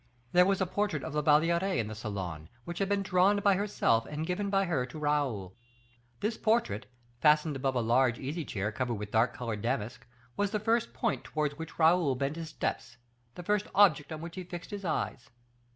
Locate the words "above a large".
7.55-8.17